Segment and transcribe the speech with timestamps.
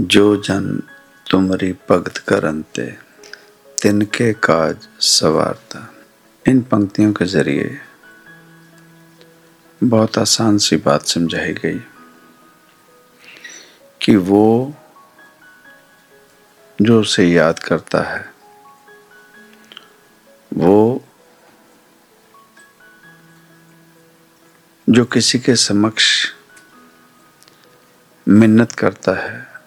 [0.00, 0.66] जो जन
[1.30, 2.84] तुमरी भगत करनते,
[3.82, 5.80] तिनके काज सवारता।
[6.46, 7.78] इन पंक्तियों के ज़रिए
[9.80, 11.80] बहुत आसान सी बात समझाई गई
[14.00, 14.74] कि वो
[16.82, 18.24] जो उसे याद करता है,
[20.52, 21.04] वो
[24.88, 26.08] जो किसी के समक्ष
[28.26, 29.57] मिन्नत करता है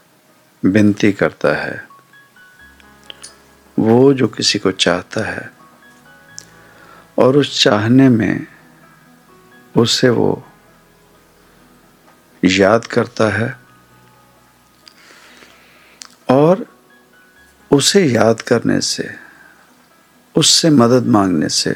[0.65, 1.87] विनती करता है।
[3.79, 5.51] वो जो किसी को चाहता है
[7.17, 8.47] और उस चाहने में
[9.77, 10.47] उसे वो
[12.43, 13.57] याद करता है
[16.29, 16.65] और
[17.71, 19.09] उसे याद करने से,
[20.35, 21.75] उससे मदद मांगने से,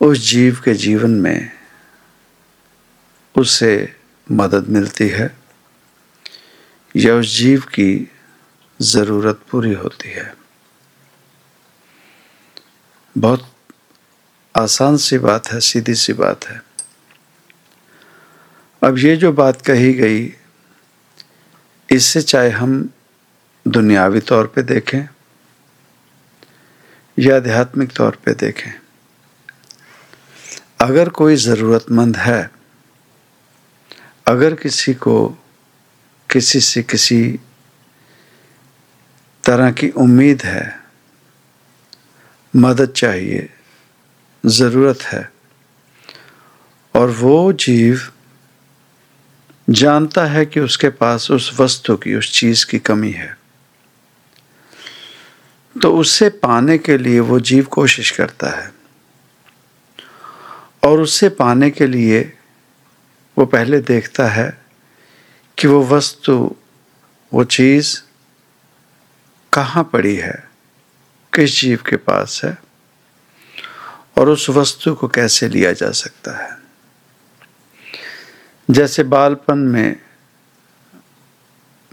[0.00, 1.50] उस जीव के जीवन में
[3.38, 3.96] उसे
[4.32, 5.41] मदद मिलती है।
[6.94, 8.10] या उस जीव की
[8.80, 10.32] ज़रूरत पूरी होती है।
[13.16, 13.46] बहुत
[14.54, 16.60] आसान सी बात है, सीधी सी बात है।
[18.82, 20.32] अब ये जो बात कही गई,
[21.88, 22.88] इससे चाहे हम
[23.66, 25.02] दुनियावी तौर पे देखें
[27.18, 28.72] या आध्यात्मिक तौर पे देखें,
[30.80, 32.50] अगर कोई ज़रूरतमंद है,
[34.26, 35.14] अगर किसी को
[36.32, 37.40] किसी से किसी
[39.44, 40.80] तरह की उम्मीद है,
[42.56, 43.50] मदद चाहिए,
[44.46, 45.32] ज़रूरत है।
[46.94, 48.00] और वो जीव
[49.70, 53.38] जानता है कि उसके पास उस वस्तु की, उस चीज़ की कमी है।
[55.82, 58.72] तो उससे पाने के लिए वो जीव कोशिश करता है।
[60.84, 62.38] और उससे पाने के लिए
[63.38, 64.61] वो पहले देखता है
[65.58, 66.56] कि वो वस्तु,
[67.34, 68.00] वो चीज़
[69.52, 70.48] कहाँ पड़ी है?
[71.34, 72.58] किस जीव के पास है?
[74.18, 76.58] और उस वस्तु को कैसे लिया जा सकता है?
[78.70, 79.96] जैसे बालपन में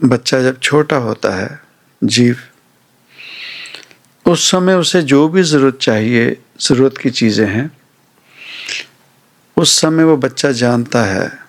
[0.03, 1.61] बच्चा जब छोटा होता है,
[2.03, 2.37] जीव,
[4.27, 7.77] उस समय उसे जो भी ज़रूरत चाहिए, ज़रूरत की चीज़ें हैं,
[9.57, 11.48] उस समय वो बच्चा जानता है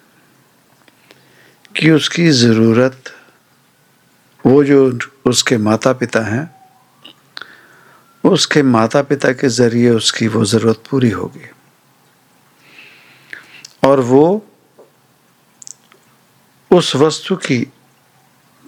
[1.77, 3.05] कि उसकी ज़रूरत,
[4.47, 6.61] वो जो उसके माता पिता हैं,
[8.25, 11.51] उसके माता पिता के ज़रिए उसकी वो ज़रूरत पूरी होगी।
[13.89, 14.47] और वो
[16.71, 17.59] उस वस्तु की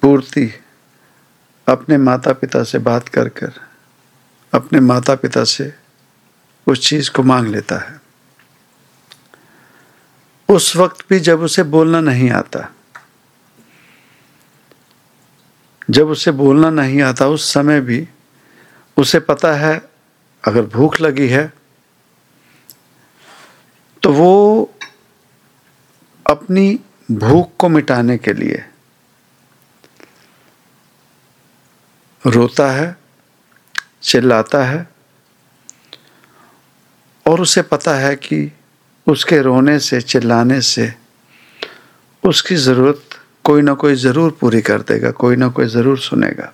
[0.03, 0.55] पूर्ति
[1.69, 3.53] अपने माता पिता से बात कर कर,
[4.53, 5.75] अपने माता पिता से
[6.67, 8.01] उस चीज़ को मांग लेता है।
[10.49, 12.73] उस वक्त भी जब उसे बोलना नहीं आता
[15.91, 18.07] जब उसे बोलना नहीं आता उस समय भी,
[18.97, 19.81] उसे पता है,
[20.45, 21.53] अगर भूख लगी है
[24.03, 24.71] तो वो
[26.27, 26.79] अपनी
[27.11, 28.65] भूख को मिटाने के लिए
[32.25, 32.97] रोता है,
[34.03, 34.87] चिल्लाता है,
[37.27, 38.51] और उसे पता है कि
[39.07, 40.93] उसके रोने से, चिल्लाने से
[42.25, 43.12] उसकी ज़रूरत
[43.45, 46.53] कोई ना कोई ज़रूर पूरी कर देगा, कोई ना कोई ज़रूर सुनेगा।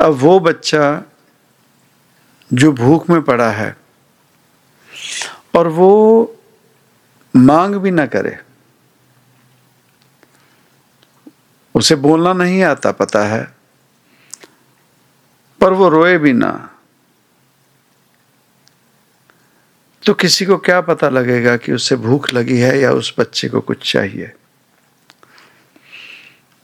[0.00, 1.02] अब वो बच्चा
[2.50, 3.76] जो भूख में पड़ा है
[5.56, 5.90] और वो
[7.34, 8.36] मांग भी ना करे,
[11.74, 13.42] उसे बोलना नहीं आता, पता है,
[15.60, 16.52] पर वो रोए भी ना।
[20.02, 23.60] तो किसी को क्या पता लगेगा कि उसे भूख लगी है या उस बच्चे को
[23.60, 24.32] कुछ चाहिए।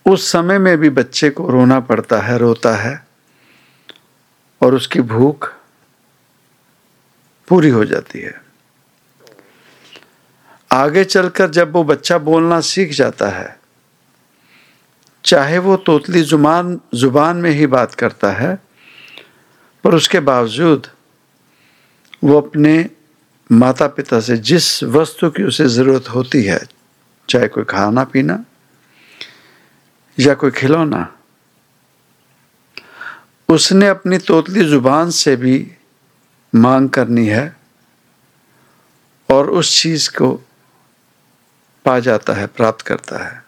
[0.06, 3.06] उस समय में भी बच्चे को रोना पड़ता है, रोता है
[4.60, 5.52] और उसकी भूख
[7.48, 8.34] पूरी हो जाती है।
[10.70, 13.56] आगे चलकर जब वो बच्चा बोलना सीख जाता है,
[15.24, 18.54] चाहे वो तोतली ज़ुबान ज़ुबान में ही बात करता है,
[19.84, 20.86] पर उसके बावजूद
[22.24, 22.88] वो अपने
[23.50, 26.60] माता पिता से जिस वस्तु की उसे ज़रूरत होती है,
[27.28, 28.44] चाहे कोई खाना पीना
[30.18, 31.12] या कोई खिलौना।
[33.48, 35.72] उसने अपनी तोतली ज़ुबान से भी
[36.54, 37.56] मांग करनी है
[39.30, 40.32] और उस चीज़ को
[41.84, 43.44] पा जाता है, प्राप्त करता है।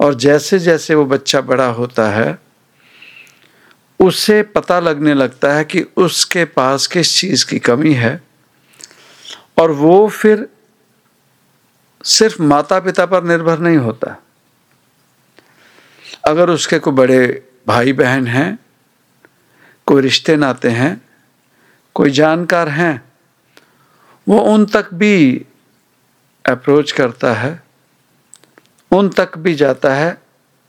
[0.00, 2.38] और जैसे जैसे वो बच्चा बड़ा होता है,
[4.00, 8.22] उसे पता लगने लगता है कि उसके पास किस चीज़ की कमी है
[9.58, 10.48] और वो फिर
[12.04, 14.16] सिर्फ़ माता पिता पर निर्भर नहीं होता।
[16.26, 18.58] अगर उसके कोई बड़े भाई बहन हैं,
[19.86, 21.08] कोई रिश्ते नाते हैं,
[21.94, 23.12] कोई जानकार हैं,
[24.28, 25.46] वो उन तक भी
[26.48, 27.62] अप्रोच करता है,
[28.92, 30.22] उन तक भी जाता है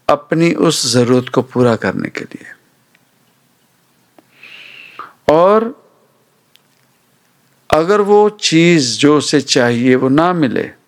[0.10, 2.52] अपनी उस ज़रूरत को पूरा करने के लिए।
[5.34, 5.90] और
[7.70, 10.81] अगर वो चीज़ जो उसे चाहिए वो ना मिले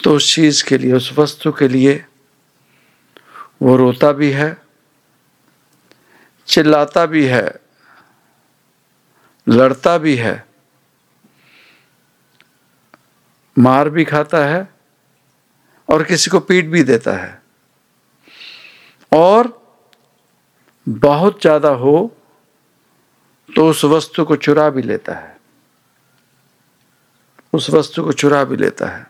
[0.00, 2.04] तो उस चीज़ के लिए, उस वस्तु के लिए
[3.62, 4.56] वो रोता भी है,
[6.48, 7.48] चिल्लाता भी है,
[9.46, 10.44] लड़ता भी है,
[13.56, 14.68] मार भी खाता है
[15.88, 17.42] और किसी को पीट भी देता है।
[19.12, 19.52] और
[20.86, 21.94] बहुत ज़्यादा हो
[23.48, 25.38] तो उस वस्तु को चुरा भी लेता है,
[27.52, 29.09] उस वस्तु को चुरा भी लेता है।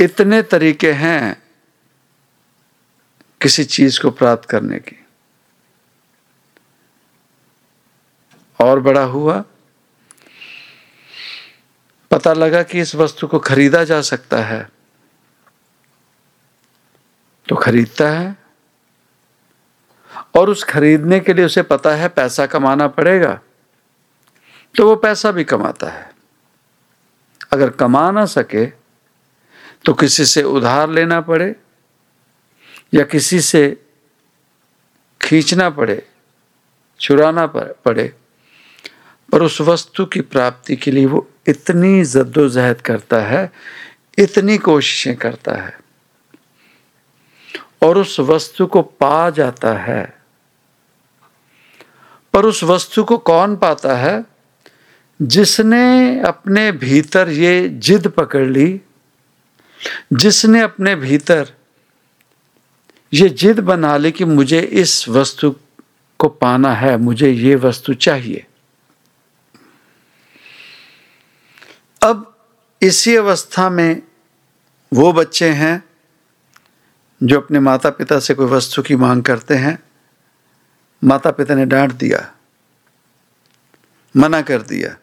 [0.00, 1.42] इतने तरीके हैं
[3.40, 5.06] किसी चीज़ को प्राप्त करने की।
[8.60, 9.44] और बड़ा हुआ,
[12.10, 14.68] पता लगा कि इस वस्तु को खरीदा जा सकता है।
[17.48, 18.36] तो खरीदता है।
[20.34, 23.40] और उस खरीदने के लिए उसे पता है पैसा कमाना पड़ेगा
[24.76, 26.12] तो वो पैसा भी कमाता है।
[27.52, 28.85] अगर कमा ना सके
[29.86, 31.56] तो किसी से उधार लेना पड़े
[32.94, 33.86] या किसी से
[35.22, 36.08] खींचना पड़े,
[37.00, 38.12] चुराना पड़े,
[39.32, 43.52] पर उस वस्तु की प्राप्ति के लिए वो इतनी जद्दोजहद करता है,
[44.18, 45.80] इतनी कोशिशें करता है,
[47.82, 50.22] और उस वस्तु को पा जाता है,
[52.32, 54.24] पर उस वस्तु को कौन पाता है?
[55.22, 58.80] जिसने अपने भीतर ये जिद पकड़ ली
[60.12, 61.52] जिसने अपने भीतर
[63.12, 65.50] ये जिद बना ली कि मुझे इस वस्तु
[66.20, 68.46] को पाना है, मुझे ये वस्तु चाहिए।
[72.02, 72.32] अब
[72.82, 74.02] इसी अवस्था में
[74.92, 75.82] वो बच्चे हैं
[77.20, 79.78] जो अपने माता पिता से कोई वस्तु की मांग करते हैं।
[81.02, 82.20] माता पिता ने डांट दिया,
[84.14, 84.96] मना कर दिया।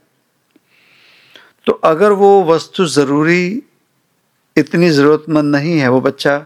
[1.68, 3.64] तो अगर वो वस्तु ज़रूरी
[4.58, 6.46] इतनी ज़रूरतमंद नहीं है, वो बच्चा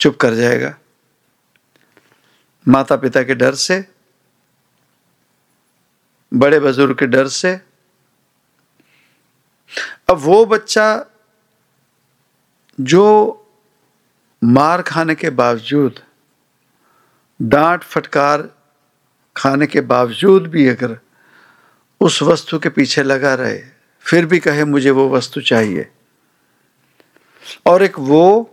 [0.00, 0.74] चुप कर जाएगा।
[2.68, 3.84] माता पिता के डर से,
[6.34, 7.60] बड़े बुज़ुर्ग के डर से,
[10.10, 11.06] अब वो बच्चा
[12.80, 13.04] जो
[14.44, 16.00] मार खाने के बावजूद,
[17.42, 18.48] डांट फटकार
[19.36, 20.98] खाने के बावजूद भी अगर
[22.00, 23.62] उस वस्तु के पीछे लगा रहे,
[24.00, 25.90] फिर भी कहे, मुझे वो वस्तु चाहिए।
[27.66, 28.48] और एक वो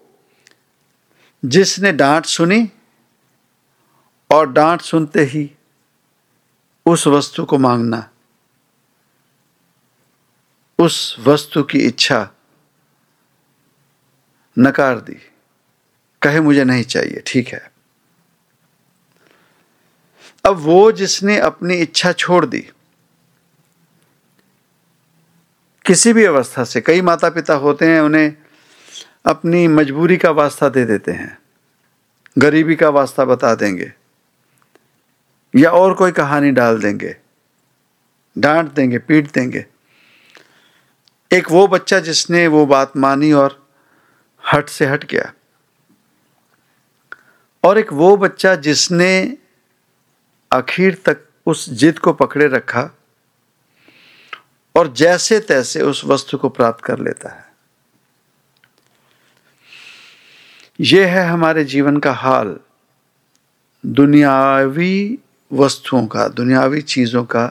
[1.44, 2.68] जिसने डांट सुनी
[4.30, 5.50] और डांट सुनते ही
[6.86, 8.10] उस वस्तु को मांगना,
[10.80, 12.28] उस वस्तु की इच्छा
[14.58, 15.18] नकार दी,
[16.22, 17.72] कहे मुझे नहीं चाहिए, ठीक है।
[20.46, 22.60] अब वो जिसने अपनी इच्छा छोड़ दी,
[25.86, 28.36] किसी भी अवस्था से, कई माता पिता होते हैं, उन्हें
[29.26, 31.38] अपनी मजबूरी का वास्ता दे देते हैं।
[32.38, 33.94] गरीबी का वास्ता बता देंगे।
[35.56, 37.18] या और कोई कहानी डाल देंगे।
[38.38, 39.66] डांट देंगे, पीट देंगे।
[41.34, 43.68] एक वो बच्चा जिसने वो बात मानी और
[44.54, 45.34] हट से हट गया।
[47.64, 49.38] और एक वो बच्चा जिसने
[50.54, 52.90] आखिर तक उस जिद को पकड़े रखा
[54.76, 57.49] और जैसे तैसे उस वस्तु को प्राप्त कर लेता है।
[60.82, 62.60] यह है हमारे जीवन का हाल।
[63.86, 65.20] दुनियावी
[65.52, 67.46] वस्तुओं का, दुनियावी चीज़ों का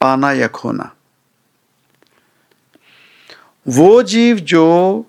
[0.00, 0.96] पाना या खोना।
[3.68, 5.06] वो जीव जो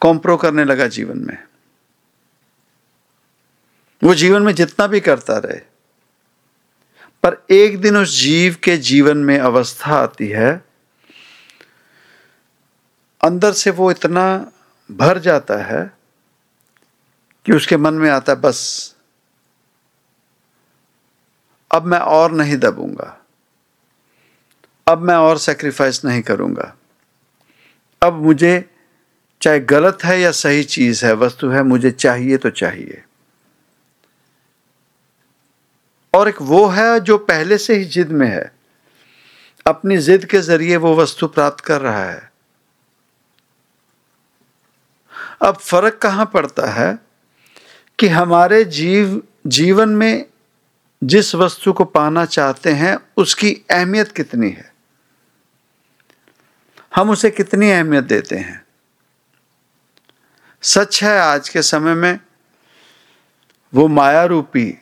[0.00, 1.38] कॉम्प्रो करने लगा जीवन में,
[4.04, 5.60] वो जीवन में जितना भी करता रहे,
[7.22, 10.69] पर एक दिन उस जीव के जीवन में अवस्था आती है
[13.24, 14.52] अंदर से वो इतना
[14.92, 15.90] भर जाता है
[17.46, 18.94] कि उसके मन में आता है, बस।
[21.74, 23.24] अब मैं और नहीं दबूँगा।
[24.88, 26.76] अब मैं और सेक्रीफाइस नहीं करूँगा।
[28.02, 28.70] अब मुझे
[29.42, 33.04] चाहे गलत है या सही चीज़ है, वस्तु है, मुझे चाहिए तो चाहिए।
[36.14, 38.52] और एक वो है जो पहले से ही जिद में है।
[39.66, 42.29] अपनी जिद के ज़रिए वो वस्तु प्राप्त कर रहा है।
[45.40, 46.98] अब फ़र्क कहाँ पड़ता है
[47.98, 50.26] कि हमारे जीव, जीवन में
[51.04, 54.72] जिस वस्तु को पाना चाहते हैं, उसकी अहमियत कितनी है?
[56.96, 58.64] हम उसे कितनी अहमियत देते हैं?
[60.62, 62.20] सच है, आज के समय में
[63.74, 64.78] वो माया रूपी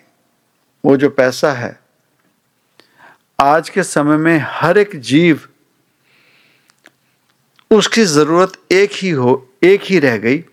[0.84, 1.80] वो जो पैसा है,
[3.40, 5.48] आज के समय में हर एक जीव,
[7.70, 10.44] उसकी ज़रूरत एक ही हो एक ही रह गई,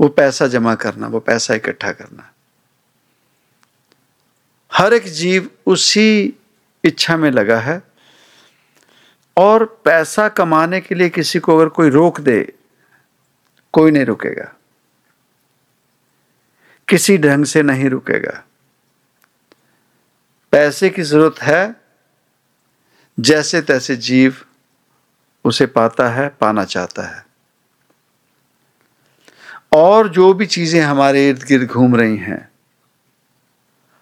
[0.00, 2.32] वो पैसा जमा करना, वो पैसा इकट्ठा करना।
[4.74, 6.34] हर एक जीव उसी
[6.84, 7.82] इच्छा में लगा है
[9.36, 12.52] और पैसा कमाने के लिए किसी को अगर कोई रोक दे,
[13.72, 14.56] कोई नहीं रुकेगा।
[16.88, 18.44] किसी ढंग से नहीं रुकेगा।
[20.52, 21.76] पैसे की ज़रूरत है,
[23.20, 24.36] जैसे तैसे जीव
[25.44, 27.25] उसे पाता है, पाना चाहता है।
[29.76, 32.48] और जो भी चीज़ें हमारे इर्द गिर्द घूम रही हैं,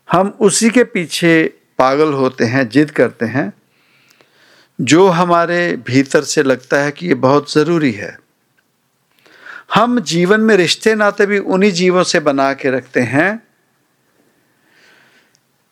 [0.08, 1.44] हम उसी के पीछे
[1.78, 3.52] पागल होते हैं, जिद करते हैं,
[4.80, 8.18] जो हमारे भीतर से लगता है कि ये बहुत ज़रूरी है।
[9.74, 13.42] हम जीवन में रिश्ते नाते भी उन्हीं जीवों से बना के रखते हैं,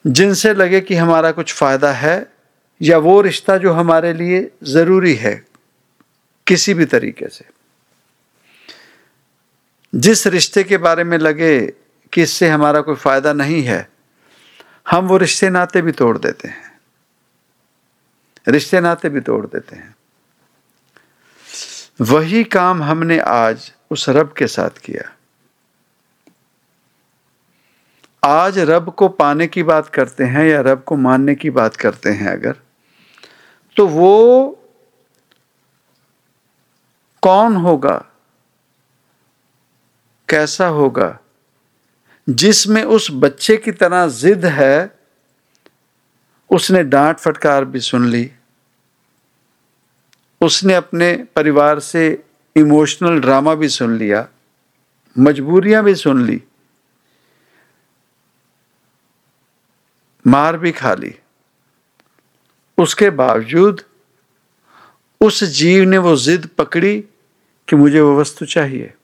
[0.07, 2.33] जिनसे लगे कि हमारा कुछ फ़ायदा है,
[2.81, 5.35] या वो रिश्ता जो हमारे लिए ज़रूरी है,
[6.47, 7.62] किसी भी तरीके से।
[9.95, 11.61] जिस रिश्ते के बारे में लगे
[12.13, 13.89] कि इससे हमारा कोई फ़ायदा नहीं है,
[14.91, 16.81] हम वो रिश्ते नाते भी तोड़ देते हैं।
[18.49, 19.97] रिश्ते नाते भी तोड़ देते हैं।
[22.01, 25.13] वही काम हमने आज उस रब के साथ किया।
[28.25, 32.11] आज रब को पाने की बात करते हैं या रब को मानने की बात करते
[32.11, 32.57] हैं अगर
[33.77, 34.59] तो वो
[37.23, 38.12] कौन होगा
[40.29, 41.19] कैसा होगा?
[42.29, 44.99] जिसमें उस बच्चे की तरह जिद है,
[46.51, 48.31] उसने डांट फटकार भी सुन ली।
[50.41, 52.25] उसने अपने परिवार से
[52.57, 54.29] इमोशनल ड्रामा भी सुन लिया,
[55.19, 56.43] मजबूरियाँ भी सुन ली,
[60.27, 61.15] मार भी खा ली।
[62.79, 63.83] उसके बावजूद
[65.21, 67.01] उस जीव ने वो जिद पकड़ी
[67.69, 68.95] कि मुझे वो वस्तु चाहिए।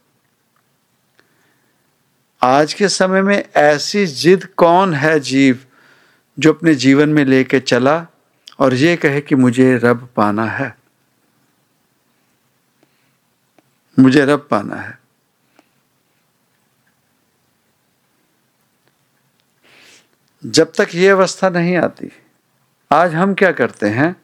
[2.42, 5.66] आज के समय में ऐसी जिद कौन है जीव
[6.38, 8.06] जो अपने जीवन में लेके चला
[8.58, 10.78] और ये कहे कि मुझे रब पाना है?
[13.98, 14.98] मुझे रब पाना है।
[20.46, 22.12] जब तक ये अवस्था नहीं आती,
[22.92, 24.16] आज हम क्या करते हैं?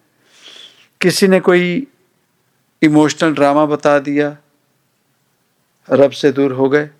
[1.01, 1.87] किसी ने कोई
[2.83, 4.37] इमोशनल ड्रामा बता दिया,
[5.91, 6.91] रब से दूर हो गए।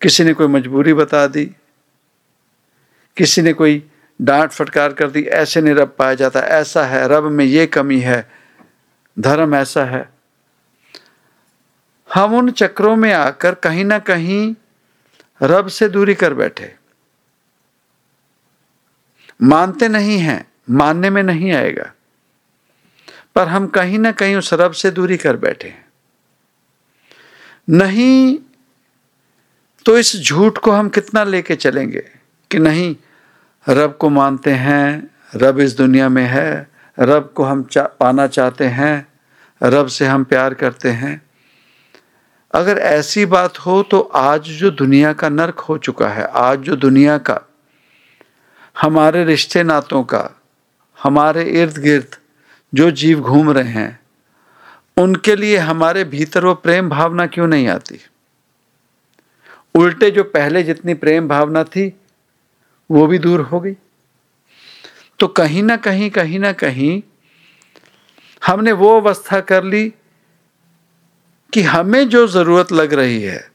[0.00, 1.44] किसी ने कोई मजबूरी बता दी,
[3.16, 3.82] किसी ने कोई
[4.20, 8.00] डांट फटकार कर दी, ऐसे नहीं रब पाया जाता, ऐसा है, रब में ये कमी
[8.00, 8.30] है,
[9.16, 10.08] धर्म ऐसा है।
[12.08, 14.54] हम उन चक्रों में आकर कहीं ना कहीं
[15.40, 16.74] रब से दूरी कर बैठे।
[19.42, 21.92] मानते नहीं हैं, मानने में नहीं आएगा,
[23.34, 25.84] पर हम कहीं ना कहीं उस रब से दूरी कर बैठे हैं।
[27.68, 28.38] नहीं
[29.86, 32.04] तो इस झूठ को हम कितना लेके चलेंगे
[32.50, 32.96] कि नहीं
[33.68, 38.64] रब को मानते हैं रब इस दुनिया में है रब को हम चा, पाना चाहते
[38.64, 39.08] हैं
[39.62, 41.22] रब से हम प्यार करते हैं।
[42.54, 46.76] अगर ऐसी बात हो तो आज जो दुनिया का नरक हो चुका है आज जो
[46.76, 47.40] दुनिया का
[48.80, 50.40] हमारे रिश्ते नातों का
[51.02, 52.16] हमारे इर्द गिर्द
[52.74, 54.00] जो जीव घूम रहे हैं
[54.96, 58.00] उनके लिए हमारे भीतर वो प्रेम भावना क्यों नहीं आती?
[59.74, 61.92] उल्टे जो पहले जितनी प्रेम भावना थी,
[62.90, 63.76] वो भी दूर हो गई।
[65.20, 67.02] तो कहीं ना कहीं कहीं ना कहीं
[68.42, 69.88] हमने वो अवस्था कर ली
[71.52, 73.50] कि हमें जो ज़रूरत लग रही है,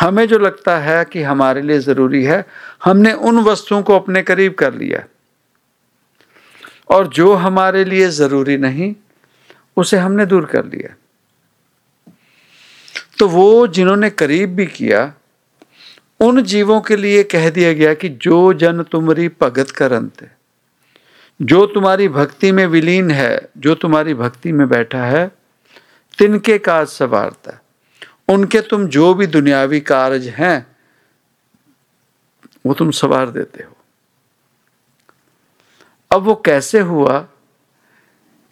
[0.00, 2.44] हमें जो लगता है कि हमारे लिए ज़रूरी है,
[2.84, 5.04] हमने उन वस्तुओं को अपने करीब कर लिया।
[6.90, 8.94] और जो हमारे लिए ज़रूरी नहीं,
[9.76, 10.94] उसे हमने दूर कर लिया।
[13.20, 15.14] तो वो जिन्होंने करीब भी किया,
[16.20, 20.30] उन जीवों के लिए कह दिया गया कि जो जन तुमरी भगत करंत
[21.42, 25.30] जो तुम्हारी भक्ति में विलीन है, जो तुम्हारी भक्ति में बैठा है,
[26.18, 27.60] तिनके काज सवारता
[28.28, 30.66] उनके तुम जो भी दुनियावी कार्य हैं,
[32.66, 33.76] वो तुम सवार देते हो।
[36.10, 37.28] अब वो कैसे हुआ?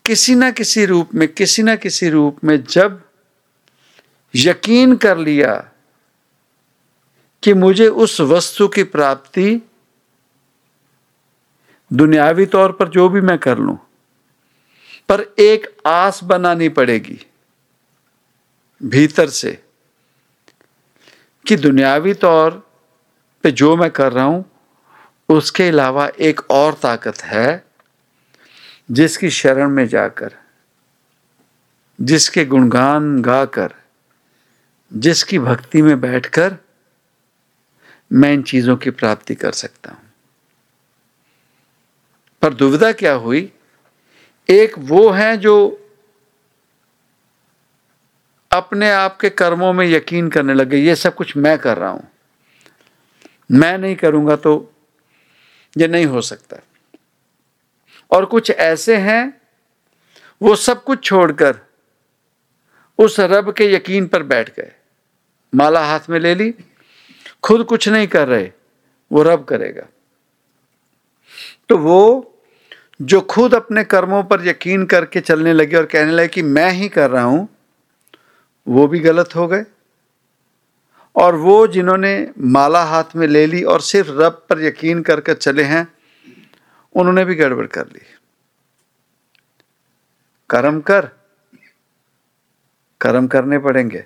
[0.04, 3.07] किसी ना किसी रूप में, किसी ना किसी रूप में जब
[4.35, 5.54] यकीन कर लिया
[7.42, 9.61] कि मुझे उस वस्तु की प्राप्ति
[11.90, 13.76] दुनियावी तौर पर जो भी मैं कर लूँ,
[15.08, 17.18] पर एक आस बनानी पड़ेगी
[18.80, 19.52] भीतर से
[21.47, 22.50] कि दुनियावी तौर
[23.44, 24.44] पे जो मैं कर रहा हूँ,
[25.28, 27.64] उसके अलावा एक और ताकत है
[28.90, 30.35] जिसकी शरण में जाकर,
[32.00, 33.75] जिसके गुणगान गाकर
[34.92, 36.57] जिसकी भक्ति में बैठकर
[38.12, 40.12] मैं इन चीज़ों की प्राप्ति कर सकता हूँ।
[42.42, 43.52] पर दुविधा क्या हुई?
[44.50, 45.85] एक वो है जो
[48.52, 52.11] अपने आप के कर्मों में यकीन करने लगे ये सब कुछ मैं कर रहा हूँ।
[53.52, 54.73] मैं नहीं करूँगा तो
[55.78, 56.57] ये नहीं हो सकता।
[58.11, 59.40] और कुछ ऐसे हैं,
[60.42, 61.61] वो सब कुछ छोड़कर
[62.99, 64.73] उस रब के यकीन पर बैठ गए।
[65.54, 66.54] माला हाथ में ले ली,
[67.42, 68.50] खुद कुछ नहीं कर रहे,
[69.12, 69.82] वो रब करेगा।
[71.68, 72.34] तो वो
[73.02, 76.88] जो खुद अपने कर्मों पर यकीन करके चलने लगे और कहने लगे कि मैं ही
[76.88, 77.48] कर रहा हूँ,
[78.68, 79.64] वो भी गलत हो गए।
[81.16, 85.62] और वो जिन्होंने माला हाथ में ले ली और सिर्फ़ रब पर यकीन करके चले
[85.62, 85.88] हैं,
[86.94, 88.00] उन्होंने भी गड़बड़ कर ली।
[90.50, 91.08] कर्म कर,
[93.00, 94.04] कर्म करने पड़ेंगे।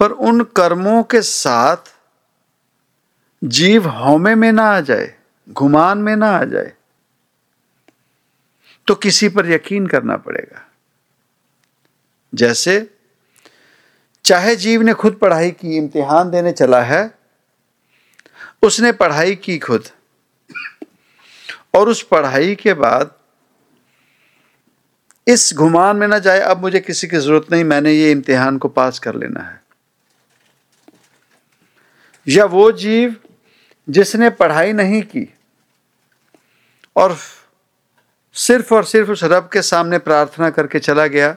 [0.00, 1.94] पर उन कर्मों के साथ
[3.42, 5.14] जीव हौमे में ना आ जाए,
[5.48, 6.72] घुमान में ना आ जाए
[8.86, 10.66] तो किसी पर यकीन करना पड़ेगा।
[12.32, 12.74] जैसे
[14.24, 17.02] चाहे जीव ने खुद पढ़ाई की, इम्तिहान देने चला है,
[18.62, 19.84] उसने पढ़ाई की खुद,
[21.74, 23.14] और उस पढ़ाई के बाद
[25.26, 28.68] इस घुमान में ना जाए, अब मुझे किसी की ज़रूरत नहीं, मैंने ये इम्तिहान को
[28.70, 29.59] पास कर लेना है।
[32.28, 33.16] या वो जीव
[33.88, 35.34] जिसने पढ़ाई नहीं की
[36.96, 37.16] और
[38.32, 41.36] सिर्फ़ और सिर्फ़ उस रब के सामने प्रार्थना करके चला गया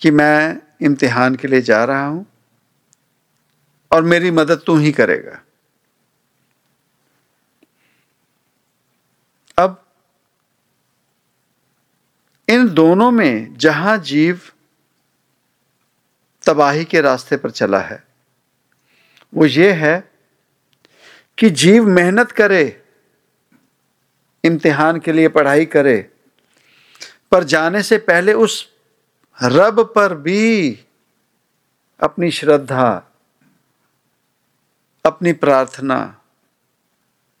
[0.00, 2.26] कि मैं इम्तिहान के लिए जा रहा हूँ
[3.90, 5.40] और मेरी मदद तू ही करेगा।
[9.58, 9.84] अब
[12.48, 14.40] इन दोनों में जहाँ जीव
[16.46, 18.09] तबाही के रास्ते पर चला है
[19.32, 19.98] वो ये है
[21.38, 22.82] कि जीव मेहनत करे,
[24.44, 25.98] इम्तिहान के लिए पढ़ाई करे,
[27.32, 28.66] पर जाने से पहले उस
[29.38, 30.70] रब पर भी
[32.00, 32.90] अपनी श्रद्धा,
[35.04, 36.16] अपनी प्रार्थना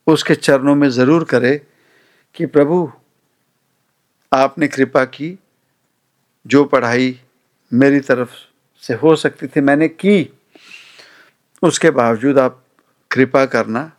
[0.06, 1.56] उसके चरणों में ज़रूर करे
[2.34, 2.92] कि प्रभु,
[4.32, 5.38] आपने कृपा की,
[6.46, 7.20] जो पढ़ाई
[7.72, 8.30] मेरी तरफ़
[8.82, 10.39] से हो सकती थी, मैंने की।
[11.62, 12.64] उसके बावजूद आप
[13.10, 13.90] कृपा करना,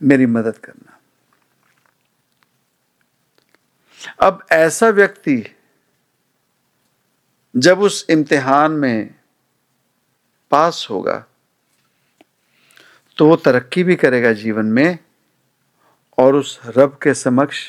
[0.00, 0.98] मेरी मदद करना।
[4.18, 5.42] अब ऐसा व्यक्ति
[7.54, 9.14] जब उस इम्तिहान में
[10.50, 11.24] पास होगा
[13.18, 14.98] तो वो तरक्की भी करेगा जीवन में
[16.18, 17.60] और उस रब के समक्ष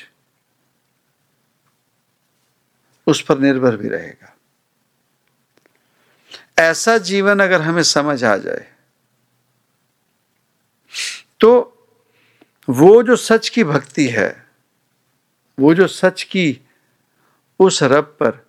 [3.08, 4.36] उस पर निर्भर भी रहेगा।
[6.60, 8.66] ऐसा जीवन अगर हमें समझ आ जाए
[11.42, 11.52] तो
[12.68, 14.46] वो जो सच की भक्ति है,
[15.58, 16.60] वो जो सच की
[17.60, 18.46] उस रब पर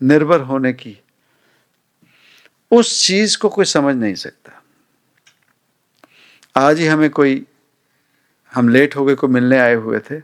[0.00, 0.96] निर्भर होने की,
[2.70, 4.62] उस चीज़ को कोई समझ नहीं सकता।
[6.56, 7.44] आज ही हमें कोई,
[8.52, 10.20] हम लेट हो गए को मिलने आए हुए थे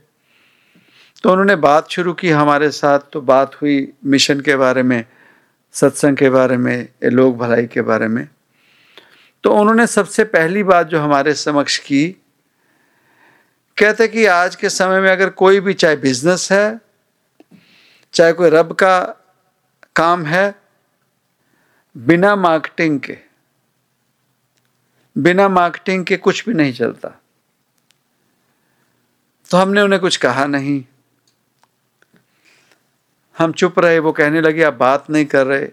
[1.22, 5.04] तो उन्होंने बात शुरू की हमारे साथ तो बात हुई मिशन के बारे में
[5.72, 8.28] सत्संग के बारे में लोक भलाई के बारे में।
[9.44, 12.16] तो उन्होंने सबसे पहली बात जो हमारे समक्ष की,
[13.78, 16.80] कहते कि आज के समय में अगर कोई भी, चाहे बिज़नेस है,
[18.12, 19.00] चाहे कोई रब का
[19.96, 20.54] काम है,
[21.96, 23.18] बिना मार्केटिंग के,
[25.18, 27.20] बिना मार्केटिंग के कुछ भी नहीं चलता।
[29.50, 30.84] तो हमने उन्हें कुछ कहा नहीं।
[33.36, 35.68] हम चुप रहे, वो कहने लगे, आप बात नहीं कर रहे।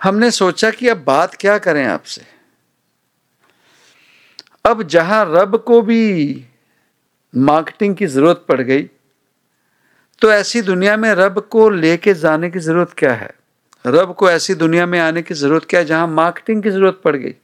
[0.00, 2.22] हमने सोचा कि अब बात क्या करें आपसे।
[4.64, 6.44] अब जहाँ रब को भी
[7.34, 8.82] मार्केटिंग की ज़रूरत पड़ गई
[10.22, 13.30] तो ऐसी दुनिया में रब को लेके जाने की ज़रूरत क्या है?
[13.84, 17.14] रब को ऐसी दुनिया में आने की ज़रूरत क्या है जहाँ मार्केटिंग की ज़रूरत पड़
[17.16, 17.34] गई?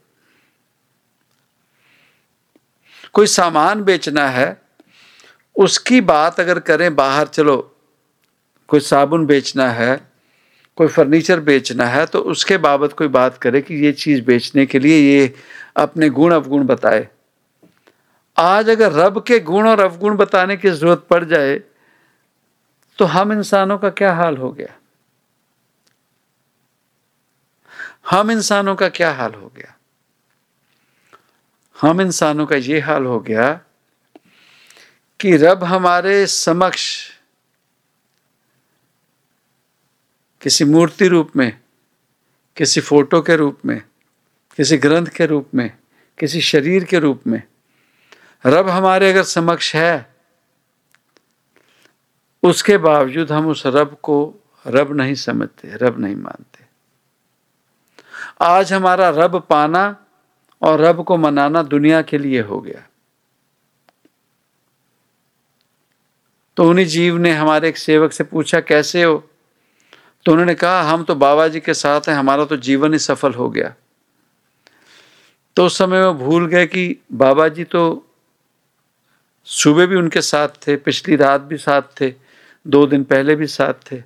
[3.13, 4.61] कोई सामान बेचना है,
[5.55, 7.74] उसकी बात अगर करें बाहर, चलो
[8.69, 9.95] कोई साबुन बेचना है,
[10.77, 14.79] कोई फर्नीचर बेचना है तो उसके बाबत कोई बात करे कि ये चीज़ बेचने के
[14.79, 15.33] लिए ये
[15.77, 17.07] अपने गुण अवगुण बताए।
[18.37, 21.59] आज अगर रब के गुण और अवगुण बताने की ज़रूरत पड़ जाए
[22.99, 24.73] तो हम इंसानों का क्या हाल हो गया?
[28.11, 29.73] हम इंसानों का क्या हाल हो गया?
[31.77, 33.51] हम इंसानों का ये हाल हो गया
[35.19, 36.85] कि रब हमारे समक्ष
[40.41, 41.59] किसी मूर्ति रूप में,
[42.55, 43.81] किसी फ़ोटो के रूप में,
[44.57, 45.77] किसी ग्रंथ के रूप में,
[46.19, 47.43] किसी शरीर के रूप में।
[48.45, 50.15] रब हमारे अगर समक्ष है,
[52.43, 54.35] उसके बावजूद हम उस रब को
[54.67, 56.65] रब नहीं समझते, रब नहीं मानते।
[58.41, 60.05] आज हमारा रब पाना
[60.61, 62.87] और रब को मनाना दुनिया के लिए हो गया।
[66.57, 69.29] तो उन्हीं जीव ने हमारे एक सेवक से पूछा, कैसे हो?
[70.25, 73.33] तो उन्होंने कहा, हम तो बाबा जी के साथ हैं, हमारा तो जीवन ही सफल
[73.33, 73.73] हो गया।
[75.57, 77.83] तो उस समय वो भूल गए कि बाबा जी तो
[79.47, 82.13] सुबह भी उनके साथ थे, पिछली रात भी साथ थे,
[82.65, 84.01] दो दिन पहले भी साथ थे।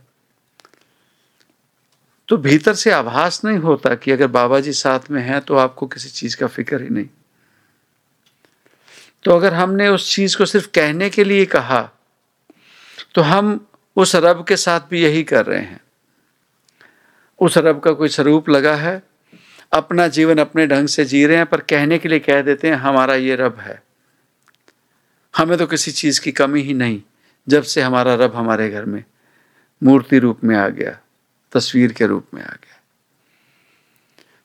[2.27, 5.87] तो भीतर से आभास नहीं होता कि अगर बाबा जी साथ में हैं तो आपको
[5.87, 7.07] किसी चीज़ का फ़िक्र ही नहीं।
[9.23, 11.81] तो अगर हमने उस चीज़ को सिर्फ़ कहने के लिए कहा
[13.15, 15.79] तो हम उस रब के साथ भी यही कर रहे हैं।
[17.41, 19.03] उस रब का कोई स्वरूप लगा है?
[19.73, 22.75] अपना जीवन अपने ढंग से जी रहे हैं, पर कहने के लिए कह देते हैं,
[22.75, 23.83] हमारा ये रब है।
[25.37, 27.01] हमें तो किसी चीज़ की कमी ही नहीं,
[27.47, 29.03] जब से हमारा रब हमारे घर में,
[29.83, 30.99] मूर्ति रूप में आ गया,
[31.51, 32.81] तस्वीर के रूप में आ गया।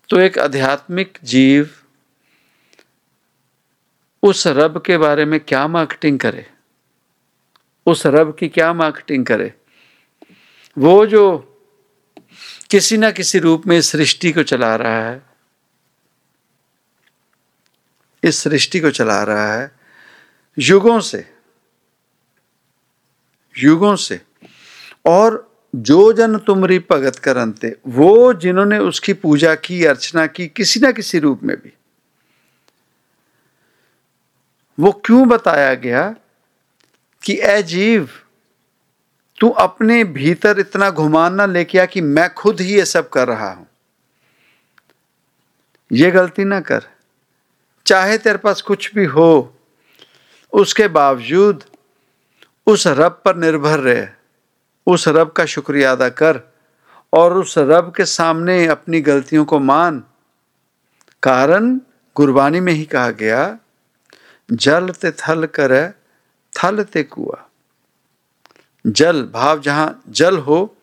[0.08, 1.70] तो एक आध्यात्मिक जीव
[4.22, 6.46] उस रब के बारे में क्या मार्केटिंग करे?
[7.86, 9.54] उस रब की क्या मार्केटिंग करे?
[10.78, 11.50] वो जो
[12.74, 15.22] किसी ना किसी रूप में इस सृष्टि को चला रहा है।
[18.24, 19.72] इस सृष्टि को चला रहा है।
[20.58, 21.34] युगों से
[23.58, 24.20] युगों से।
[25.06, 30.92] और जो जन तुमरी भगत करनते, वो जिन्होंने उसकी पूजा की, अर्चना की, किसी ना
[30.92, 31.72] किसी रूप में भी।
[34.80, 36.14] वो क्यों बताया गया
[37.22, 38.10] कि अजीव
[39.44, 43.28] तू अपने भीतर इतना घुमान ना लेके आ कि मैं खुद ही ये सब कर
[43.28, 43.66] रहा हूँ।
[45.92, 46.86] ये गलती ना कर।
[47.86, 49.54] चाहे तेरे पास कुछ भी हो,
[50.52, 51.64] उसके बावजूद
[52.66, 54.06] उस रब पर निर्भर रहे,
[54.86, 56.40] उस रब का शुक्रिया अदा कर
[57.12, 60.04] और उस रब के सामने अपनी गलतियों को मान।
[61.22, 61.80] कारण
[62.16, 63.58] गुरबानी में ही कहा गया,
[64.52, 65.92] जल ते थल कर,
[66.52, 67.48] थल ते कुआ।
[68.86, 70.76] जल, भाव जहाँ जल हो,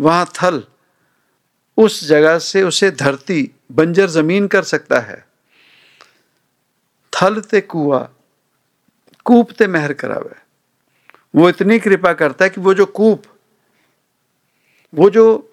[0.00, 0.64] वहाँ थल।
[1.76, 5.26] उस जगह से उसे धरती, बंजर ज़मीन कर सकता है।
[7.12, 8.08] थल ते कुआ,
[9.24, 10.34] कूप ते मेहर करावे।
[11.34, 13.22] वो इतनी कृपा करता है कि वो जो कूप,
[14.94, 15.52] वो जो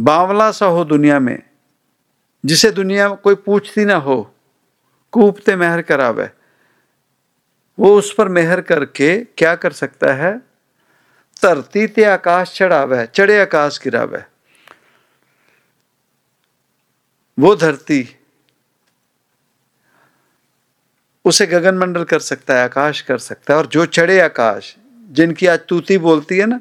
[0.00, 1.42] बावला सा हो दुनिया में,
[2.44, 4.34] जिसे दुनिया कोई पूछती ना हो,
[5.12, 6.30] कूप ते मेहर करावे।
[7.78, 10.47] वो उस पर मेहर करके क्या कर सकता है?
[11.42, 14.24] धरती ते आकाश चढ़ावे, चढ़े आकाश गिरावे।
[17.38, 18.16] वो धरती
[21.24, 24.76] उसे गगन मंडल कर सकता है, आकाश कर सकता है, और जो चढ़े आकाश,
[25.10, 26.60] जिनकी आज तूती बोलती है ना,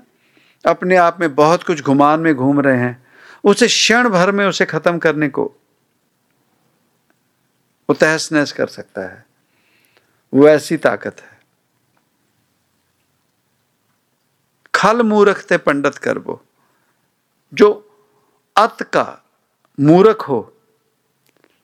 [0.65, 3.07] अपने आप में बहुत कुछ घुमान में घूम रहे हैं,
[3.43, 5.43] उसे क्षण भर में उसे खत्म करने को
[7.89, 9.25] वो तहस नहस कर सकता है।
[10.33, 11.36] वो ऐसी ताकत है।
[14.77, 16.41] खल मूर्ख ते पंडित कर वो
[17.53, 17.69] जो
[18.55, 19.05] अत का
[19.77, 20.39] मूर्ख हो,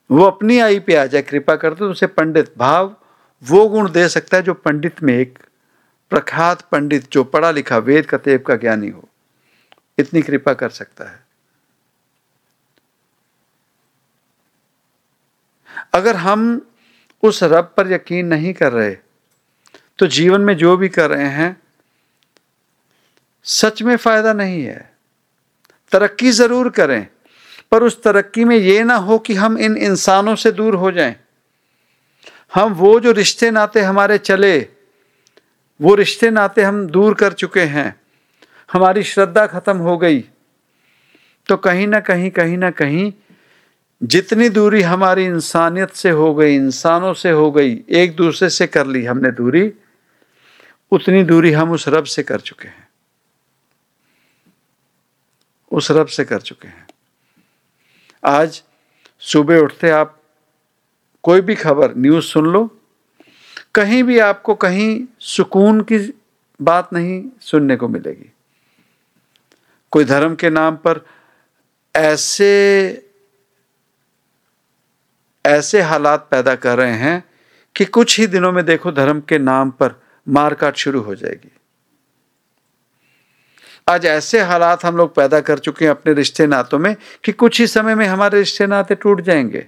[0.10, 2.96] वो अपनी आई पे आ जाए, कृपा कर तो उसे पंडित भाव
[3.44, 5.40] वो गुण दे सकता है जो पंडित में एक
[6.12, 9.08] प्रख्यात पंडित, जो पढ़ा लिखा वेद का तेब का ज्ञानी हो।
[9.98, 11.22] इतनी कृपा कर सकता है।
[15.94, 16.62] अगर हम
[17.24, 18.96] उस रब पर यकीन नहीं कर रहे
[20.00, 21.52] तो जीवन में जो भी कर रहे हैं
[23.46, 24.92] सच में फ़ायदा नहीं है।
[25.92, 27.08] तरक्की ज़रूर करें,
[27.72, 31.16] पर उस तरक्की में ये ना हो कि हम इन इंसानों से दूर हो जाएँ।
[32.54, 34.60] हम वो जो रिश्ते नाते हमारे चले,
[35.80, 37.96] वो रिश्ते नाते हम दूर कर चुके हैं।
[38.70, 40.20] हमारी श्रद्धा खत्म हो गई।
[41.50, 43.12] तो कहीं ना कहीं कहीं ना कहीं
[44.02, 48.88] जितनी दूरी हमारी इंसानियत से हो गई, इंसानों से हो गई, एक दूसरे से कर
[48.88, 49.72] ली हमने दूरी,
[50.92, 52.83] उतनी दूरी हम उस रब से कर चुके हैं।
[55.74, 56.88] उस रब से कर चुके हैं।
[58.26, 58.64] आज
[59.20, 60.22] सुबह उठते आप
[61.24, 62.80] कोई भी खबर, न्यूज़ सुन लो,
[63.76, 66.14] कहीं भी आपको कहीं सुकून की
[66.62, 68.32] बात नहीं सुनने को मिलेगी।
[69.92, 71.06] कोई धर्म के नाम पर
[71.96, 72.52] ऐसे
[75.46, 77.24] ऐसे हालात पैदा कर रहे हैं
[77.76, 81.52] कि कुछ ही दिनों में देखो धर्म के नाम पर मारकाट शुरू हो जाएगी।
[83.90, 87.62] आज ऐसे हालात हम लोग पैदा कर चुके हैं अपने रिश्ते नातों में कि कुछ
[87.62, 89.68] ही समय में हमारे रिश्ते नाते टूट जाएँगे।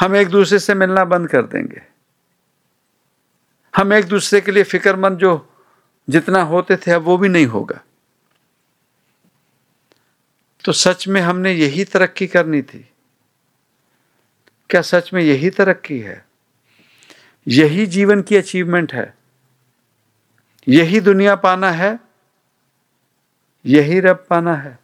[0.00, 1.82] हम एक दूसरे से मिलना बंद कर देंगे।
[3.76, 5.54] हम एक दूसरे के लिए फिक्रमंद जो
[6.10, 7.80] जितना होते थे अब वो भी नहीं होगा।
[10.64, 12.90] तो सच में हमने यही तरक्की करनी थी?
[14.70, 16.24] क्या सच में यही तरक्की है?
[17.48, 19.14] यही जीवन की अचीवमेंट है?
[20.68, 22.07] यही दुनिया पाना है?
[23.68, 24.78] यही रब पाना है।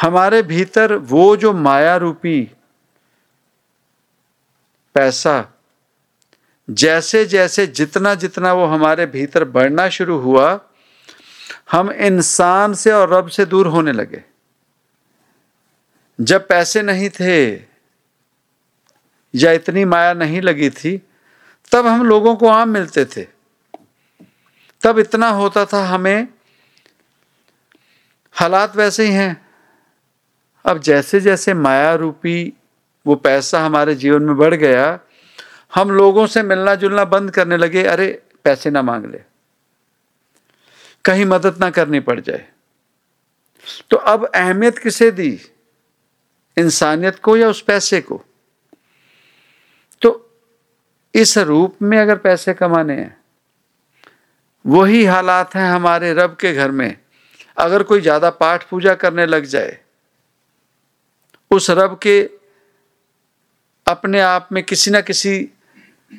[0.00, 2.50] हमारे भीतर वो जो माया रूपी
[4.94, 5.50] पैसा
[6.70, 10.60] जैसे जैसे जितना जितना वो हमारे भीतर बढ़ना शुरू हुआ,
[11.72, 14.24] हम इंसान से और रब से दूर होने लगे।
[16.20, 17.54] जब पैसे नहीं थे
[19.34, 21.02] या इतनी माया नहीं लगी थी,
[21.72, 23.26] तब हम लोगों को आम मिलते थे।
[24.82, 26.28] तब इतना होता था हमें
[28.34, 29.48] हालात वैसे ही हैं।
[30.64, 32.52] अब जैसे जैसे माया रूपी
[33.06, 35.00] वो पैसा हमारे जीवन में बढ़ गया,
[35.74, 39.20] हम लोगों से मिलना जुलना बंद करने लगे, अरे, पैसे ना मांग ले।
[41.04, 42.48] कहीं मदद ना करनी पड़ जाए।
[43.90, 45.40] तो अब अहमियत किसे दी?
[46.58, 48.24] इंसानियत को या उस पैसे को?
[50.02, 50.30] तो
[51.14, 53.24] इस रूप में अगर पैसे कमाने हैं,
[54.66, 57.03] वही हालात हैं हमारे रब के घर में।
[57.56, 59.78] अगर कोई ज़्यादा पाठ पूजा करने लग जाए,
[61.50, 62.30] उस रब के
[63.86, 65.50] अपने आप में किसी ना किसी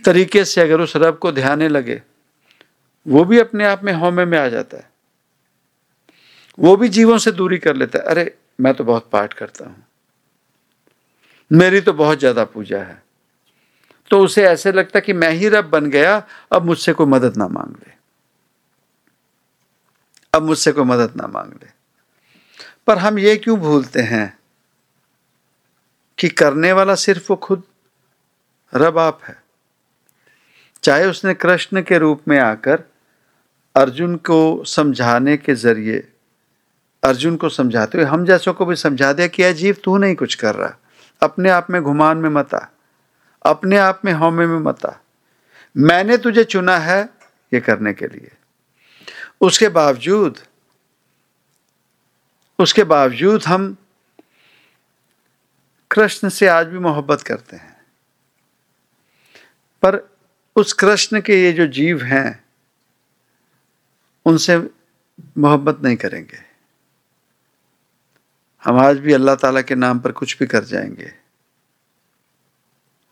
[0.06, 2.02] तरीके से अगर उस रब को ध्याने लगे,
[3.08, 4.90] वो भी अपने आप में होमे में आ जाता है।
[6.60, 9.84] वो भी जीवों से दूरी कर लेता है। अरे, मैं तो बहुत पाठ करता हूँ।
[11.52, 13.04] मेरी तो बहुत ज़्यादा पूजा है।
[14.10, 17.48] तो उसे ऐसे लगता कि मैं ही रब बन गया, अब मुझसे कोई मदद ना
[17.48, 18.05] मांग ले।
[20.36, 21.68] अब मुझसे कोई मदद ना मांग ले।
[22.88, 24.40] पर हम ये क्यों भूलते हैं
[26.20, 27.64] कि करने वाला सिर्फ़ वो खुद?
[28.76, 29.44] रब आप है।
[30.84, 32.84] चाहे उसने कृष्ण के रूप में आकर
[33.76, 36.12] अर्जुन को समझाने के ज़रिए,
[37.04, 40.36] अर्जुन को समझाते हुए, हम जैसों को भी समझा दिया कि अजीब, तू नहीं कुछ
[40.36, 40.78] कर रहा।
[41.24, 42.66] अपने आप में घुमान में मत आ।
[43.46, 44.94] अपने आप में हौमे में मत आ।
[45.78, 47.10] मैंने तुझे चुना है
[47.54, 48.35] ये करने के लिए।
[49.42, 50.40] उसके बावजूद
[52.60, 53.78] उसके बावजूद हम
[55.92, 57.86] कृष्ण से आज भी मोहब्बत करते हैं।
[59.82, 60.18] पर
[60.56, 62.46] उस कृष्ण के ये जो जीव हैं,
[64.26, 64.58] उनसे
[65.38, 66.40] मोहब्बत नहीं करेंगे।
[68.64, 71.14] हम आज भी अल्लाह ताला के नाम पर कुछ भी कर जाएँगे।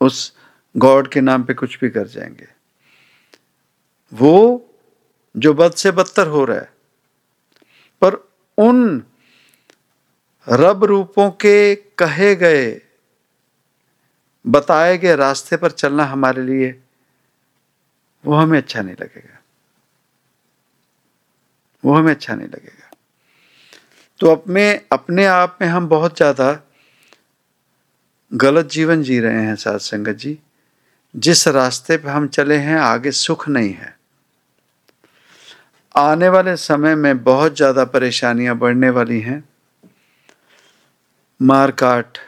[0.00, 0.36] उस
[0.76, 2.48] गॉड के नाम पे कुछ भी कर जाएँगे।
[4.12, 4.70] वो
[5.34, 6.72] जो बद से बदतर हो रहा है।
[8.02, 8.14] पर
[8.58, 9.02] उन
[10.46, 12.80] रब रूपों के कहे गए,
[14.44, 16.74] बताए गए रास्ते पर चलना हमारे लिए,
[18.24, 19.40] वो हमें अच्छा नहीं लगेगा।
[21.84, 22.90] वो हमें अच्छा नहीं लगेगा।
[24.20, 26.60] तो अपने अपने आप में हम बहुत ज़्यादा
[28.32, 30.38] गलत जीवन जी रहे हैं साथ संगत जी।
[31.14, 33.94] जिस रास्ते पर हम चले हैं, आगे सुख नहीं है।
[35.94, 39.48] आने वाले समय में बहुत ज़्यादा परेशानियाँ बढ़ने वाली हैं।
[41.42, 42.18] मारकाट,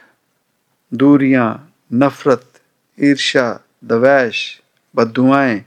[0.93, 2.51] दूरियाँ, नफरत
[2.97, 4.61] ईर्षा दवैश
[4.95, 5.61] बदुआएँ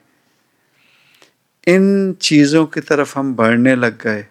[1.66, 4.26] इन चीज़ों की तरफ़ हम बढ़ने लग गए।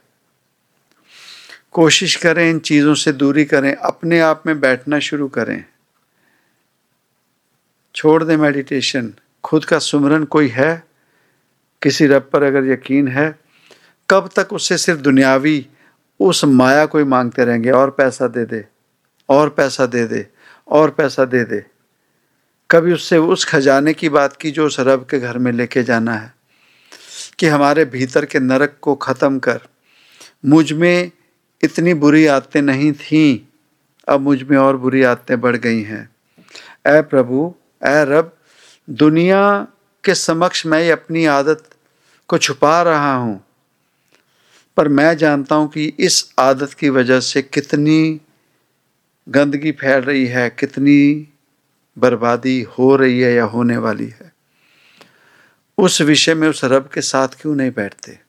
[1.72, 5.64] कोशिश करें इन चीज़ों से दूरी करें, अपने आप में बैठना शुरू करें।
[7.96, 10.84] छोड़ दें मेडिटेशन खुद का सुमरन कोई है?
[11.82, 13.49] किसी रब पर अगर यकीन है
[14.10, 15.68] कब तक उससे सिर्फ़ दुनियावी,
[16.20, 18.66] उस माया को ही मांगते रहेंगे, और पैसा दे दे,
[19.30, 20.28] और पैसा दे दे,
[20.68, 21.66] और पैसा दे दे।
[22.70, 26.14] कभी उससे उस खजाने की बात की जो उस रब के घर में लेके जाना
[26.14, 26.34] है,
[27.40, 29.60] कि हमारे भीतर के नरक को ख़त्म कर।
[30.46, 31.12] मुझमें
[31.64, 33.40] इतनी बुरी आदतें नहीं थीं,
[34.08, 36.10] अब मुझमें और बुरी आदतें बढ़ गई हैं।
[36.88, 38.38] ऐ प्रभु, ऐ रब,
[38.90, 39.68] दुनिया
[40.04, 41.64] के समक्ष मैं अपनी आदत
[42.28, 43.46] को छुपा रहा हूँ
[44.78, 48.22] पर मैं जानता हूँ कि इस आदत की वजह से कितनी
[49.30, 51.28] गंदगी फैल रही है, कितनी
[51.98, 54.34] बर्बादी हो रही है या होने वाली है।
[55.78, 58.20] उस विषय में उस रब के साथ क्यों नहीं बैठते?